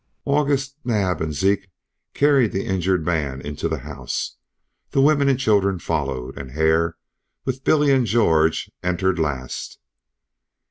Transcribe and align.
August 0.25 0.77
Naab 0.83 1.21
and 1.21 1.31
Zeke 1.31 1.69
carried 2.15 2.51
the 2.53 2.65
injured 2.65 3.05
man 3.05 3.39
into 3.39 3.69
the 3.69 3.81
house. 3.85 4.37
The 4.89 4.99
women 4.99 5.29
and 5.29 5.37
children 5.37 5.77
followed, 5.77 6.39
and 6.39 6.53
Hare, 6.53 6.97
with 7.45 7.63
Billy 7.63 7.91
and 7.91 8.07
George, 8.07 8.71
entered 8.81 9.19
last. 9.19 9.77